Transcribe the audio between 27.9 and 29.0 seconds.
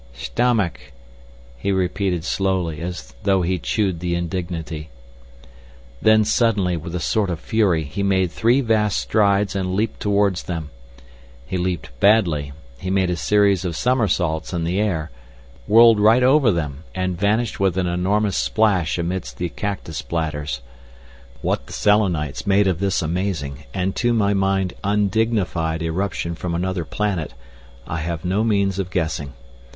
have no means of